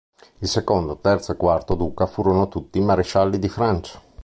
Il 0.39 0.47
secondo, 0.47 0.97
terzo 0.97 1.31
e 1.31 1.35
quarto 1.35 1.75
duca 1.75 2.07
furono 2.07 2.47
tutti 2.47 2.79
marescialli 2.79 3.37
di 3.37 3.47
Francia. 3.49 4.01